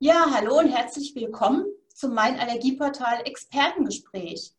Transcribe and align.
Ja, 0.00 0.26
hallo 0.32 0.60
und 0.60 0.68
herzlich 0.68 1.16
willkommen 1.16 1.66
zum 1.92 2.14
Mein 2.14 2.38
Allergieportal 2.38 3.22
Expertengespräch. 3.24 4.54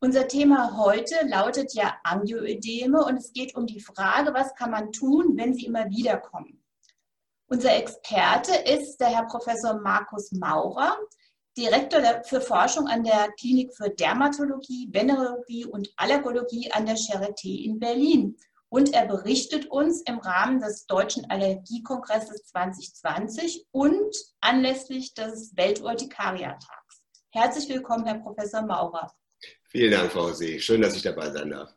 Unser 0.00 0.28
Thema 0.28 0.78
heute 0.78 1.14
lautet 1.26 1.74
ja 1.74 1.98
Angioödeme 2.04 3.04
und 3.04 3.18
es 3.18 3.34
geht 3.34 3.54
um 3.54 3.66
die 3.66 3.80
Frage, 3.80 4.32
was 4.32 4.54
kann 4.54 4.70
man 4.70 4.90
tun, 4.90 5.36
wenn 5.36 5.52
sie 5.52 5.66
immer 5.66 5.90
wieder 5.90 6.16
kommen. 6.16 6.64
Unser 7.48 7.76
Experte 7.76 8.54
ist 8.66 8.96
der 8.96 9.08
Herr 9.08 9.26
Professor 9.26 9.78
Markus 9.78 10.32
Maurer, 10.32 10.96
Direktor 11.58 12.00
für 12.24 12.40
Forschung 12.40 12.88
an 12.88 13.04
der 13.04 13.30
Klinik 13.38 13.74
für 13.76 13.90
Dermatologie, 13.90 14.88
Venerologie 14.90 15.66
und 15.66 15.92
Allergologie 15.96 16.72
an 16.72 16.86
der 16.86 16.96
Charité 16.96 17.62
in 17.62 17.78
Berlin. 17.78 18.38
Und 18.70 18.92
er 18.92 19.06
berichtet 19.06 19.66
uns 19.66 20.02
im 20.02 20.18
Rahmen 20.18 20.60
des 20.60 20.86
Deutschen 20.86 21.30
Allergiekongresses 21.30 22.44
2020 22.46 23.66
und 23.70 24.14
anlässlich 24.40 25.14
des 25.14 25.56
Welturtikariatags. 25.56 27.02
Herzlich 27.30 27.68
willkommen, 27.70 28.04
Herr 28.04 28.18
Professor 28.18 28.62
Maurer. 28.62 29.10
Vielen 29.70 29.92
Dank, 29.92 30.12
Frau 30.12 30.32
See. 30.32 30.58
Schön, 30.60 30.82
dass 30.82 30.96
ich 30.96 31.02
dabei 31.02 31.30
sein 31.30 31.50
darf. 31.50 31.74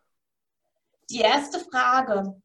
Die 1.10 1.20
erste 1.20 1.60
Frage. 1.60 2.42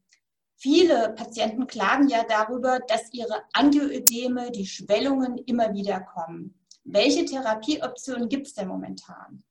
Viele 0.58 1.12
Patienten 1.14 1.66
klagen 1.66 2.08
ja 2.08 2.24
darüber, 2.24 2.80
dass 2.80 3.12
ihre 3.12 3.42
Angioödeme, 3.52 4.50
die 4.50 4.66
Schwellungen 4.66 5.38
immer 5.38 5.74
wieder 5.74 6.00
kommen. 6.00 6.58
Welche 6.84 7.24
Therapieoptionen 7.24 8.28
gibt 8.28 8.46
es 8.46 8.54
denn 8.54 8.68
momentan? 8.68 9.44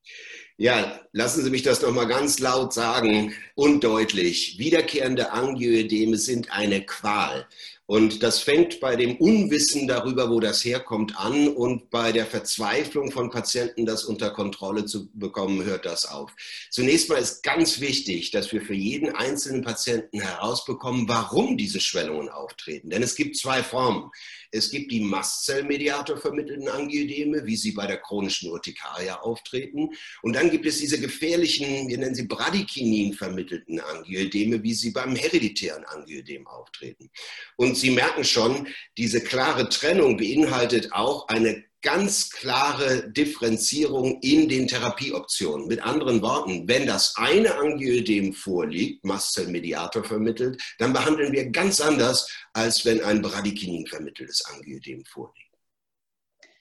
Ja, 0.58 1.00
lassen 1.12 1.44
Sie 1.44 1.50
mich 1.50 1.62
das 1.62 1.82
noch 1.82 1.92
mal 1.92 2.06
ganz 2.06 2.38
laut 2.38 2.72
sagen 2.72 3.34
und 3.54 3.84
deutlich. 3.84 4.58
Wiederkehrende 4.58 5.32
Angioödeme 5.32 6.16
sind 6.16 6.50
eine 6.50 6.86
Qual. 6.86 7.46
Und 7.88 8.24
das 8.24 8.40
fängt 8.40 8.80
bei 8.80 8.96
dem 8.96 9.16
Unwissen 9.16 9.86
darüber, 9.86 10.28
wo 10.28 10.40
das 10.40 10.64
herkommt, 10.64 11.16
an 11.16 11.46
und 11.46 11.88
bei 11.90 12.10
der 12.10 12.26
Verzweiflung 12.26 13.12
von 13.12 13.30
Patienten, 13.30 13.86
das 13.86 14.04
unter 14.04 14.30
Kontrolle 14.30 14.86
zu 14.86 15.08
bekommen, 15.12 15.62
hört 15.62 15.84
das 15.84 16.04
auf. 16.04 16.32
Zunächst 16.70 17.08
mal 17.08 17.16
ist 17.16 17.44
ganz 17.44 17.78
wichtig, 17.78 18.32
dass 18.32 18.50
wir 18.50 18.60
für 18.60 18.74
jeden 18.74 19.14
einzelnen 19.14 19.62
Patienten 19.62 20.20
herausbekommen, 20.20 21.08
warum 21.08 21.56
diese 21.56 21.78
Schwellungen 21.78 22.28
auftreten. 22.28 22.90
Denn 22.90 23.04
es 23.04 23.14
gibt 23.14 23.36
zwei 23.36 23.62
Formen. 23.62 24.10
Es 24.50 24.70
gibt 24.70 24.90
die 24.90 25.00
Mastzellmediator 25.00 26.16
vermittelten 26.16 26.68
Angioedeme, 26.68 27.46
wie 27.46 27.56
sie 27.56 27.72
bei 27.72 27.86
der 27.86 27.98
chronischen 27.98 28.50
Urtikaria 28.50 29.20
auftreten. 29.20 29.90
Und 30.22 30.34
dann 30.34 30.45
gibt 30.50 30.66
es 30.66 30.78
diese 30.78 31.00
gefährlichen, 31.00 31.88
wir 31.88 31.98
nennen 31.98 32.14
sie 32.14 32.26
Bradykinin 32.26 33.14
vermittelten 33.14 33.80
Angioedeme, 33.80 34.62
wie 34.62 34.74
sie 34.74 34.90
beim 34.90 35.16
hereditären 35.16 35.84
Angioedem 35.84 36.46
auftreten. 36.46 37.10
Und 37.56 37.76
Sie 37.76 37.90
merken 37.90 38.24
schon, 38.24 38.68
diese 38.96 39.20
klare 39.20 39.68
Trennung 39.68 40.16
beinhaltet 40.16 40.92
auch 40.92 41.28
eine 41.28 41.64
ganz 41.82 42.30
klare 42.30 43.12
Differenzierung 43.12 44.20
in 44.20 44.48
den 44.48 44.66
Therapieoptionen. 44.66 45.68
Mit 45.68 45.82
anderen 45.82 46.20
Worten, 46.20 46.66
wenn 46.66 46.86
das 46.86 47.14
eine 47.16 47.54
Angioödem 47.54 48.32
vorliegt, 48.32 49.04
Mastzellmediator 49.04 50.02
vermittelt, 50.02 50.60
dann 50.78 50.92
behandeln 50.92 51.32
wir 51.32 51.50
ganz 51.50 51.80
anders, 51.80 52.28
als 52.52 52.84
wenn 52.84 53.02
ein 53.04 53.22
Bradykinin 53.22 53.86
vermitteltes 53.86 54.44
Angioödem 54.46 55.04
vorliegt. 55.04 55.45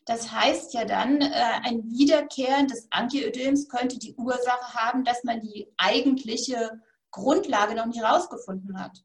Das 0.06 0.32
heißt 0.32 0.74
ja 0.74 0.86
dann, 0.86 1.22
äh, 1.22 1.32
ein 1.64 1.84
Wiederkehren 1.90 2.68
des 2.68 2.88
Angioödems 2.92 3.68
könnte 3.68 3.98
die 3.98 4.14
Ursache 4.16 4.74
haben, 4.74 5.04
dass 5.04 5.24
man 5.24 5.42
die 5.42 5.68
eigentliche 5.78 6.80
Grundlage 7.12 7.76
noch 7.76 7.88
nicht 7.88 8.00
herausgefunden 8.00 8.80
hat. 8.80 9.02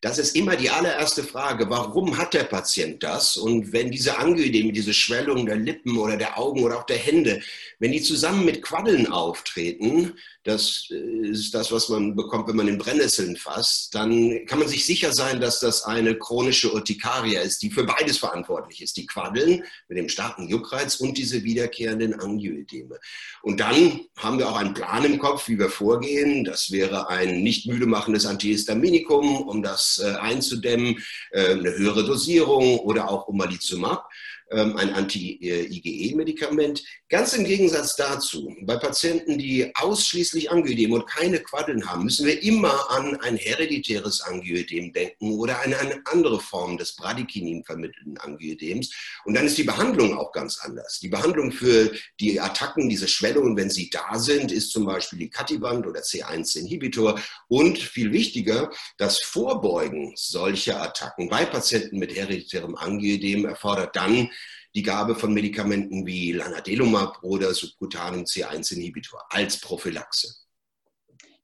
Das 0.00 0.18
ist 0.18 0.34
immer 0.34 0.56
die 0.56 0.70
allererste 0.70 1.22
Frage. 1.22 1.68
Warum 1.68 2.16
hat 2.16 2.34
der 2.34 2.44
Patient 2.44 3.02
das? 3.02 3.36
Und 3.36 3.72
wenn 3.72 3.90
diese 3.90 4.18
Angioideme, 4.18 4.72
diese 4.72 4.94
Schwellungen 4.94 5.46
der 5.46 5.56
Lippen 5.56 5.98
oder 5.98 6.16
der 6.16 6.38
Augen 6.38 6.62
oder 6.62 6.78
auch 6.78 6.86
der 6.86 6.96
Hände, 6.96 7.40
wenn 7.78 7.92
die 7.92 8.00
zusammen 8.00 8.44
mit 8.44 8.62
Quaddeln 8.62 9.12
auftreten, 9.12 10.14
das 10.48 10.86
ist 10.88 11.54
das, 11.54 11.70
was 11.70 11.88
man 11.88 12.16
bekommt, 12.16 12.48
wenn 12.48 12.56
man 12.56 12.68
in 12.68 12.78
Brennnesseln 12.78 13.36
fasst, 13.36 13.94
dann 13.94 14.46
kann 14.46 14.58
man 14.58 14.68
sich 14.68 14.86
sicher 14.86 15.12
sein, 15.12 15.40
dass 15.40 15.60
das 15.60 15.84
eine 15.84 16.16
chronische 16.16 16.72
Urtikaria 16.72 17.42
ist, 17.42 17.62
die 17.62 17.70
für 17.70 17.84
beides 17.84 18.18
verantwortlich 18.18 18.80
ist. 18.80 18.96
Die 18.96 19.06
Quaddeln 19.06 19.62
mit 19.88 19.98
dem 19.98 20.08
starken 20.08 20.48
Juckreiz 20.48 20.96
und 20.96 21.18
diese 21.18 21.44
wiederkehrenden 21.44 22.14
Angioideme. 22.14 22.98
Und 23.42 23.60
dann 23.60 24.00
haben 24.16 24.38
wir 24.38 24.48
auch 24.48 24.56
einen 24.56 24.74
Plan 24.74 25.04
im 25.04 25.18
Kopf, 25.18 25.48
wie 25.48 25.58
wir 25.58 25.68
vorgehen. 25.68 26.44
Das 26.44 26.70
wäre 26.70 27.08
ein 27.08 27.42
nicht 27.42 27.66
müde 27.66 27.86
machendes 27.86 28.24
Antihistaminikum, 28.24 29.42
um 29.42 29.62
das 29.62 30.02
äh, 30.02 30.14
einzudämmen, 30.16 30.98
äh, 31.30 31.50
eine 31.50 31.76
höhere 31.76 32.04
Dosierung 32.04 32.78
oder 32.78 33.10
auch 33.10 33.28
Omalizumab. 33.28 34.08
Ähm, 34.50 34.78
ein 34.78 34.94
Anti-IgE-Medikament. 34.94 36.82
Ganz 37.10 37.34
im 37.34 37.44
Gegensatz 37.44 37.96
dazu, 37.96 38.56
bei 38.62 38.78
Patienten, 38.78 39.36
die 39.36 39.70
ausschließlich 39.74 40.50
Angioedem 40.50 40.92
und 40.92 41.06
keine 41.06 41.40
Quaddeln 41.40 41.86
haben, 41.86 42.04
müssen 42.04 42.26
wir 42.26 42.42
immer 42.42 42.90
an 42.90 43.20
ein 43.20 43.36
hereditäres 43.36 44.22
Angioedem 44.22 44.94
denken 44.94 45.38
oder 45.38 45.62
an 45.62 45.74
eine 45.74 46.00
andere 46.06 46.40
Form 46.40 46.78
des 46.78 46.96
Bradykinin 46.96 47.62
vermittelten 47.62 48.16
Angioedems. 48.16 48.90
Und 49.26 49.34
dann 49.34 49.44
ist 49.44 49.58
die 49.58 49.64
Behandlung 49.64 50.16
auch 50.16 50.32
ganz 50.32 50.60
anders. 50.60 50.98
Die 51.00 51.08
Behandlung 51.08 51.52
für 51.52 51.92
die 52.18 52.40
Attacken, 52.40 52.88
diese 52.88 53.06
Schwellungen, 53.08 53.54
wenn 53.54 53.68
sie 53.68 53.90
da 53.90 54.18
sind, 54.18 54.50
ist 54.50 54.70
zum 54.72 54.86
Beispiel 54.86 55.18
die 55.18 55.28
Catiband 55.28 55.86
oder 55.86 56.00
C1-Inhibitor. 56.00 57.20
Und 57.48 57.78
viel 57.78 58.12
wichtiger, 58.12 58.70
das 58.96 59.20
Vorbeugen 59.20 60.14
solcher 60.16 60.80
Attacken 60.80 61.28
bei 61.28 61.44
Patienten 61.44 61.98
mit 61.98 62.16
hereditärem 62.16 62.76
Angioedem 62.76 63.44
erfordert 63.44 63.94
dann 63.94 64.30
die 64.74 64.82
Gabe 64.82 65.14
von 65.14 65.32
Medikamenten 65.32 66.06
wie 66.06 66.32
Lanadelumab 66.32 67.22
oder 67.22 67.54
subkutanem 67.54 68.24
C1-Inhibitor 68.24 69.20
als 69.30 69.60
Prophylaxe. 69.60 70.34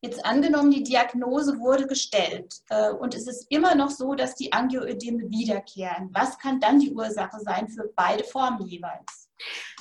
Jetzt 0.04 0.22
angenommen, 0.22 0.70
die 0.70 0.82
Diagnose 0.82 1.58
wurde 1.58 1.86
gestellt 1.86 2.56
äh, 2.68 2.90
und 2.90 3.14
es 3.14 3.26
ist 3.26 3.46
immer 3.48 3.74
noch 3.74 3.90
so, 3.90 4.14
dass 4.14 4.34
die 4.34 4.52
Angioödeme 4.52 5.30
wiederkehren. 5.30 6.10
Was 6.12 6.38
kann 6.38 6.60
dann 6.60 6.78
die 6.78 6.92
Ursache 6.92 7.38
sein 7.42 7.68
für 7.70 7.90
beide 7.96 8.22
Formen 8.22 8.66
jeweils? 8.66 9.30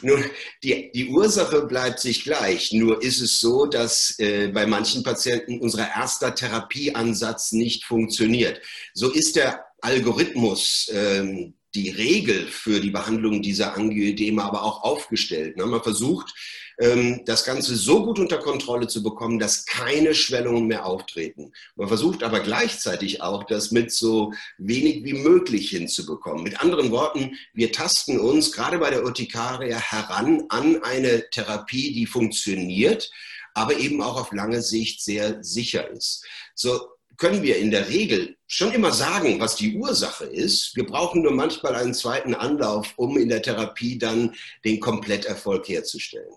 Nun, 0.02 0.24
die, 0.64 0.92
die 0.94 1.10
Ursache 1.10 1.66
bleibt 1.66 2.00
sich 2.00 2.24
gleich. 2.24 2.72
Nur 2.72 3.04
ist 3.04 3.20
es 3.20 3.42
so, 3.42 3.66
dass 3.66 4.18
äh, 4.18 4.48
bei 4.48 4.66
manchen 4.66 5.04
Patienten 5.04 5.60
unser 5.60 5.90
erster 5.90 6.34
Therapieansatz 6.34 7.52
nicht 7.52 7.84
funktioniert. 7.84 8.62
So 8.94 9.12
ist 9.12 9.36
der 9.36 9.66
Algorithmus 9.82 10.90
ähm, 10.94 11.56
die 11.76 11.90
Regel 11.90 12.48
für 12.48 12.80
die 12.80 12.92
Behandlung 12.92 13.42
dieser 13.42 13.76
Angioedeme 13.76 14.44
aber 14.44 14.64
auch 14.64 14.84
aufgestellt. 14.84 15.58
Man 15.58 15.82
versucht, 15.82 16.34
ähm, 16.80 17.22
das 17.26 17.46
Ganze 17.46 17.76
so 17.76 18.04
gut 18.04 18.20
unter 18.20 18.38
Kontrolle 18.38 18.88
zu 18.88 19.04
bekommen, 19.04 19.40
dass 19.40 19.66
keine 19.66 20.16
Schwellungen 20.16 20.68
mehr 20.68 20.86
auftreten. 20.86 21.52
Man 21.76 21.88
versucht 21.88 22.24
aber 22.24 22.40
gleichzeitig 22.40 23.22
auch, 23.22 23.44
das 23.44 23.72
mit 23.72 23.92
so 23.92 24.34
wenig 24.58 25.04
wie 25.04 25.14
möglich 25.14 25.70
hinzubekommen. 25.70 26.44
Mit 26.44 26.62
anderen 26.62 26.92
Worten, 26.92 27.38
wir 27.54 27.72
tasten 27.72 28.20
uns 28.20 28.52
gerade 28.52 28.80
bei 28.80 28.90
der 28.90 29.04
Urtikaria 29.04 29.78
heran 29.78 30.44
an 30.50 30.82
eine 30.84 31.30
Therapie, 31.30 31.94
die 31.94 32.06
funktioniert, 32.06 33.12
aber 33.54 33.78
eben 33.78 34.02
auch 34.02 34.20
auf 34.20 34.32
lange 34.32 34.62
Sicht 34.62 35.04
sehr 35.04 35.44
sicher 35.44 35.90
ist. 35.92 36.26
So, 36.56 36.93
können 37.18 37.42
wir 37.44 37.58
in 37.58 37.72
der 37.72 37.90
Regel 37.90 38.38
schon 38.48 38.72
immer 38.72 38.92
sagen, 38.92 39.40
was 39.40 39.56
die 39.56 39.78
Ursache 39.78 40.26
ist. 40.26 40.76
Wir 40.76 40.86
brauchen 40.86 41.22
nur 41.22 41.34
manchmal 41.34 41.76
einen 41.76 41.94
zweiten 41.94 42.36
Anlauf, 42.36 42.94
um 42.98 43.18
in 43.18 43.30
der 43.30 43.42
Therapie 43.42 43.98
dann 43.98 44.36
den 44.64 44.80
Kompletterfolg 44.80 45.68
herzustellen. 45.68 46.34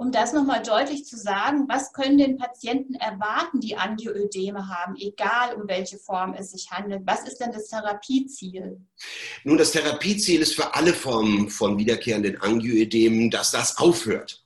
Um 0.00 0.12
das 0.12 0.32
nochmal 0.32 0.62
deutlich 0.62 1.04
zu 1.04 1.18
sagen, 1.18 1.66
was 1.68 1.92
können 1.92 2.16
denn 2.16 2.38
Patienten 2.38 2.94
erwarten, 2.94 3.60
die 3.60 3.76
Angioödeme 3.76 4.66
haben, 4.66 4.96
egal 4.96 5.54
um 5.56 5.68
welche 5.68 5.98
Form 5.98 6.32
es 6.32 6.52
sich 6.52 6.70
handelt? 6.70 7.02
Was 7.04 7.28
ist 7.28 7.36
denn 7.36 7.52
das 7.52 7.68
Therapieziel? 7.68 8.80
Nun, 9.44 9.58
das 9.58 9.72
Therapieziel 9.72 10.40
ist 10.40 10.54
für 10.54 10.74
alle 10.74 10.94
Formen 10.94 11.50
von 11.50 11.76
wiederkehrenden 11.76 12.40
Angioödemen, 12.40 13.30
dass 13.30 13.50
das 13.50 13.76
aufhört. 13.76 14.42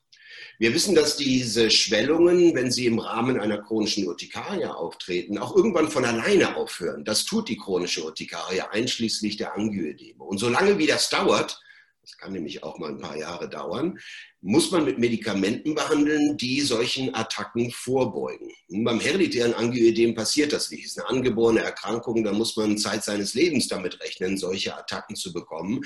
Wir 0.58 0.72
wissen, 0.72 0.94
dass 0.94 1.16
diese 1.16 1.68
Schwellungen, 1.70 2.54
wenn 2.54 2.70
sie 2.70 2.86
im 2.86 3.00
Rahmen 3.00 3.40
einer 3.40 3.58
chronischen 3.58 4.06
Urtikaria 4.06 4.72
auftreten, 4.72 5.38
auch 5.38 5.56
irgendwann 5.56 5.90
von 5.90 6.04
alleine 6.04 6.56
aufhören. 6.56 7.04
Das 7.04 7.24
tut 7.24 7.48
die 7.48 7.56
chronische 7.56 8.04
Urtikaria 8.04 8.70
einschließlich 8.70 9.36
der 9.36 9.56
Angioedeme. 9.56 10.22
Und 10.22 10.38
solange 10.38 10.78
wie 10.78 10.86
das 10.86 11.10
dauert, 11.10 11.60
das 12.04 12.18
kann 12.18 12.32
nämlich 12.32 12.62
auch 12.62 12.78
mal 12.78 12.90
ein 12.90 12.98
paar 12.98 13.16
Jahre 13.16 13.48
dauern, 13.48 13.98
muss 14.42 14.70
man 14.70 14.84
mit 14.84 14.98
Medikamenten 14.98 15.74
behandeln, 15.74 16.36
die 16.36 16.60
solchen 16.60 17.14
Attacken 17.14 17.70
vorbeugen. 17.70 18.50
Und 18.68 18.84
beim 18.84 19.00
hereditären 19.00 19.54
Angioidem 19.54 20.14
passiert 20.14 20.52
das 20.52 20.70
nicht. 20.70 20.84
Es 20.84 20.90
ist 20.90 20.98
eine 20.98 21.08
angeborene 21.08 21.62
Erkrankung, 21.62 22.22
da 22.22 22.30
muss 22.30 22.54
man 22.58 22.76
Zeit 22.76 23.04
seines 23.04 23.32
Lebens 23.32 23.68
damit 23.68 23.98
rechnen, 24.02 24.36
solche 24.36 24.76
Attacken 24.76 25.16
zu 25.16 25.32
bekommen. 25.32 25.80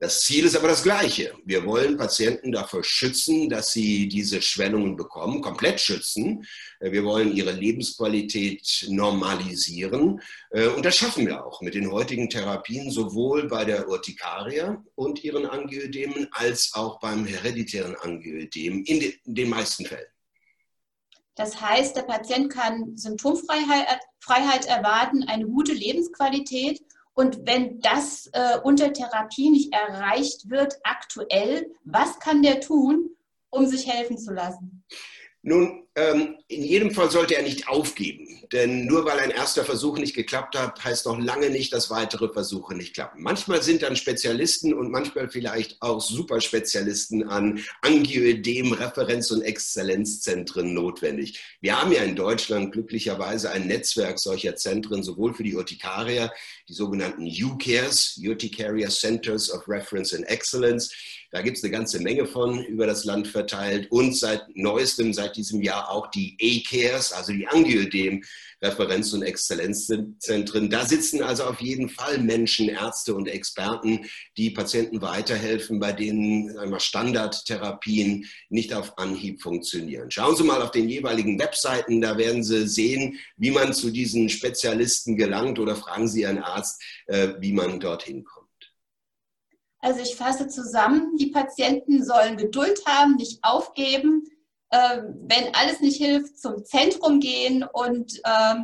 Das 0.00 0.22
Ziel 0.22 0.44
ist 0.44 0.56
aber 0.56 0.66
das 0.66 0.82
gleiche. 0.82 1.34
Wir 1.44 1.64
wollen 1.64 1.96
Patienten 1.96 2.50
davor 2.50 2.82
schützen, 2.82 3.48
dass 3.48 3.72
sie 3.72 4.08
diese 4.08 4.42
Schwellungen 4.42 4.96
bekommen, 4.96 5.40
komplett 5.40 5.80
schützen. 5.80 6.44
Wir 6.80 7.04
wollen 7.04 7.36
ihre 7.36 7.52
Lebensqualität 7.52 8.86
normalisieren. 8.88 10.20
Und 10.50 10.84
das 10.84 10.96
schaffen 10.96 11.28
wir 11.28 11.46
auch 11.46 11.60
mit 11.60 11.74
den 11.74 11.92
heutigen 11.92 12.28
Therapien, 12.28 12.90
sowohl 12.90 13.46
bei 13.46 13.64
der 13.64 13.88
Urtikaria 13.88 14.82
und 14.96 15.22
ihren 15.22 15.46
Angioidemen 15.62 16.28
als 16.32 16.72
auch 16.74 16.98
beim 17.00 17.24
hereditären 17.26 17.96
Angioidem 17.96 18.84
in 18.84 19.12
den 19.24 19.48
meisten 19.48 19.84
Fällen. 19.84 20.06
Das 21.34 21.60
heißt, 21.60 21.96
der 21.96 22.02
Patient 22.02 22.52
kann 22.52 22.96
Symptomfreiheit 22.96 24.66
erwarten, 24.66 25.22
eine 25.24 25.46
gute 25.46 25.72
Lebensqualität. 25.72 26.82
Und 27.14 27.46
wenn 27.46 27.80
das 27.80 28.28
äh, 28.32 28.58
unter 28.62 28.92
Therapie 28.92 29.50
nicht 29.50 29.72
erreicht 29.72 30.50
wird, 30.50 30.78
aktuell, 30.82 31.70
was 31.84 32.18
kann 32.18 32.42
der 32.42 32.60
tun, 32.60 33.16
um 33.50 33.66
sich 33.66 33.86
helfen 33.86 34.18
zu 34.18 34.32
lassen? 34.32 34.84
Nun, 35.42 35.86
ähm, 35.96 36.36
in 36.46 36.62
jedem 36.62 36.92
Fall 36.92 37.10
sollte 37.10 37.34
er 37.34 37.42
nicht 37.42 37.68
aufgeben, 37.68 38.44
denn 38.52 38.86
nur 38.86 39.04
weil 39.04 39.18
ein 39.18 39.32
erster 39.32 39.64
Versuch 39.64 39.98
nicht 39.98 40.14
geklappt 40.14 40.56
hat, 40.56 40.84
heißt 40.84 41.06
noch 41.06 41.18
lange 41.18 41.50
nicht, 41.50 41.72
dass 41.72 41.90
weitere 41.90 42.32
Versuche 42.32 42.76
nicht 42.76 42.94
klappen. 42.94 43.22
Manchmal 43.22 43.60
sind 43.62 43.82
dann 43.82 43.96
Spezialisten 43.96 44.72
und 44.72 44.92
manchmal 44.92 45.28
vielleicht 45.28 45.82
auch 45.82 46.00
Superspezialisten 46.00 47.28
an 47.28 47.60
Angioedem, 47.82 48.72
Referenz- 48.72 49.32
und 49.32 49.42
Exzellenzzentren 49.42 50.74
notwendig. 50.74 51.40
Wir 51.60 51.80
haben 51.80 51.90
ja 51.90 52.02
in 52.02 52.14
Deutschland 52.14 52.70
glücklicherweise 52.70 53.50
ein 53.50 53.66
Netzwerk 53.66 54.20
solcher 54.20 54.54
Zentren, 54.54 55.02
sowohl 55.02 55.34
für 55.34 55.42
die 55.42 55.56
Urtikarier, 55.56 56.32
die 56.68 56.74
sogenannten 56.74 57.26
UCARES, 57.26 58.20
Urticaria 58.24 58.88
Centers 58.90 59.50
of 59.52 59.66
Reference 59.66 60.14
and 60.14 60.28
Excellence, 60.28 60.92
da 61.32 61.42
gibt 61.42 61.58
es 61.58 61.62
eine 61.62 61.70
ganze 61.70 62.00
Menge 62.00 62.26
von 62.26 62.64
über 62.64 62.86
das 62.86 63.04
Land 63.04 63.28
verteilt 63.28 63.90
und 63.92 64.16
seit 64.16 64.44
neuestem, 64.54 65.12
seit 65.12 65.36
diesem 65.36 65.62
Jahr 65.62 65.79
auch 65.88 66.08
die 66.08 66.36
A-Cares, 66.40 67.12
also 67.12 67.32
die 67.32 67.46
Angiodem 67.46 68.22
Referenz- 68.62 69.12
und 69.14 69.22
Exzellenzzentren. 69.22 70.68
Da 70.68 70.84
sitzen 70.84 71.22
also 71.22 71.44
auf 71.44 71.60
jeden 71.60 71.88
Fall 71.88 72.18
Menschen, 72.18 72.68
Ärzte 72.68 73.14
und 73.14 73.26
Experten, 73.26 74.06
die 74.36 74.50
Patienten 74.50 75.00
weiterhelfen, 75.00 75.80
bei 75.80 75.92
denen 75.92 76.58
einmal 76.58 76.80
Standardtherapien 76.80 78.26
nicht 78.50 78.74
auf 78.74 78.98
Anhieb 78.98 79.40
funktionieren. 79.40 80.10
Schauen 80.10 80.36
Sie 80.36 80.44
mal 80.44 80.60
auf 80.60 80.72
den 80.72 80.88
jeweiligen 80.88 81.38
Webseiten, 81.38 82.00
da 82.00 82.18
werden 82.18 82.44
Sie 82.44 82.68
sehen, 82.68 83.18
wie 83.36 83.50
man 83.50 83.72
zu 83.72 83.90
diesen 83.90 84.28
Spezialisten 84.28 85.16
gelangt 85.16 85.58
oder 85.58 85.74
fragen 85.74 86.06
Sie 86.06 86.22
Ihren 86.22 86.38
Arzt, 86.38 86.82
äh, 87.06 87.34
wie 87.38 87.52
man 87.52 87.80
dorthin 87.80 88.24
kommt. 88.24 88.48
Also 89.82 90.02
ich 90.02 90.14
fasse 90.14 90.48
zusammen, 90.48 91.16
die 91.16 91.28
Patienten 91.28 92.04
sollen 92.04 92.36
Geduld 92.36 92.84
haben, 92.84 93.16
nicht 93.16 93.38
aufgeben, 93.42 94.24
wenn 94.70 95.54
alles 95.54 95.80
nicht 95.80 95.96
hilft, 95.96 96.38
zum 96.38 96.64
Zentrum 96.64 97.20
gehen 97.20 97.64
und 97.64 98.20
äh, 98.24 98.54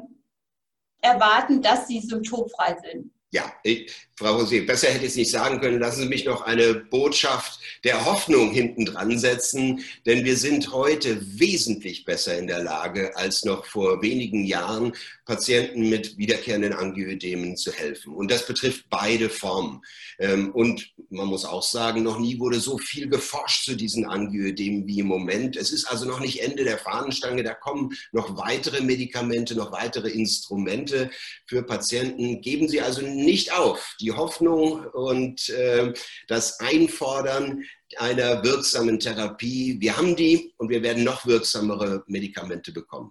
erwarten, 1.01 1.63
dass 1.63 1.89
sie 1.89 2.01
symptomfrei 2.01 2.77
sind. 2.83 3.13
Ja, 3.33 3.53
ich, 3.65 4.09
Frau 4.19 4.41
Rosé, 4.41 4.65
besser 4.65 4.89
hätte 4.89 5.05
ich 5.05 5.11
es 5.11 5.17
nicht 5.17 5.31
sagen 5.31 5.61
können. 5.61 5.79
Lassen 5.79 6.01
Sie 6.01 6.09
mich 6.09 6.25
noch 6.25 6.41
eine 6.41 6.73
Botschaft 6.75 7.61
der 7.85 8.07
Hoffnung 8.07 8.51
hinten 8.51 8.87
dran 8.87 9.19
setzen, 9.19 9.85
denn 10.07 10.25
wir 10.25 10.39
sind 10.39 10.73
heute 10.73 11.21
wesentlich 11.39 12.07
besser 12.07 12.39
in 12.39 12.47
der 12.47 12.63
Lage, 12.63 13.15
als 13.15 13.45
noch 13.45 13.67
vor 13.67 14.01
wenigen 14.01 14.47
Jahren 14.47 14.95
Patienten 15.27 15.91
mit 15.91 16.17
wiederkehrenden 16.17 16.73
Angioedemen 16.73 17.57
zu 17.57 17.73
helfen. 17.73 18.15
Und 18.15 18.31
das 18.31 18.47
betrifft 18.47 18.87
beide 18.89 19.29
Formen. 19.29 19.83
Ähm, 20.19 20.51
und 20.53 20.93
man 21.11 21.27
muss 21.27 21.45
auch 21.45 21.63
sagen, 21.63 22.03
noch 22.03 22.19
nie 22.19 22.39
wurde 22.39 22.61
so 22.61 22.79
viel 22.79 23.09
geforscht 23.09 23.65
zu 23.65 23.77
diesen 23.77 24.07
Angioedemen 24.07 24.87
wie 24.87 25.01
im 25.01 25.07
Moment. 25.07 25.57
Es 25.57 25.73
ist 25.73 25.85
also 25.87 26.07
noch 26.07 26.21
nicht 26.21 26.43
Ende 26.43 26.65
der 26.65 26.79
Fahnenstange. 26.79 27.43
Da 27.43 27.55
kommen 27.55 27.91
noch 28.13 28.39
weitere 28.39 28.81
Medikamente, 28.81 29.55
noch 29.57 29.73
weitere 29.73 30.09
Instrumente 30.11 31.11
für 31.47 31.63
Patienten. 31.65 32.41
Geben 32.41 32.69
Sie 32.69 32.81
also 32.81 33.03
nicht 33.03 33.53
auf. 33.53 33.95
Die 34.07 34.13
Hoffnung 34.13 34.87
und 34.93 35.49
äh, 35.49 35.93
das 36.29 36.61
Einfordern 36.61 37.65
einer 37.97 38.45
wirksamen 38.45 39.01
Therapie. 39.01 39.81
Wir 39.81 39.97
haben 39.97 40.15
die 40.15 40.55
und 40.59 40.69
wir 40.69 40.81
werden 40.81 41.03
noch 41.03 41.27
wirksamere 41.27 42.05
Medikamente 42.07 42.71
bekommen. 42.71 43.11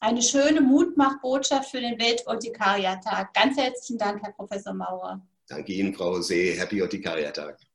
Eine 0.00 0.22
schöne 0.22 0.62
Mutmachbotschaft 0.62 1.70
für 1.70 1.80
den 1.82 1.98
Welturtikaria-Tag. 1.98 3.34
Ganz 3.34 3.58
herzlichen 3.58 3.98
Dank, 3.98 4.22
Herr 4.22 4.32
Professor 4.32 4.72
Maurer. 4.72 5.20
Danke 5.46 5.74
Ihnen, 5.74 5.94
Frau 5.94 6.22
See. 6.22 6.54
Happy 6.54 6.80
Urtikaria-Tag. 6.80 7.58